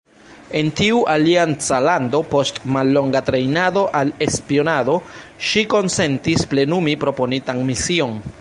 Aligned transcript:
En 0.59 0.69
tiu 0.77 1.01
alianca 1.15 1.81
lando, 1.87 2.21
post 2.31 2.57
mallonga 2.77 3.21
trejnado 3.29 3.83
al 4.01 4.15
spionado, 4.39 4.97
ŝi 5.51 5.67
konsentis 5.77 6.49
plenumi 6.55 7.01
proponitan 7.07 7.67
mision. 7.73 8.23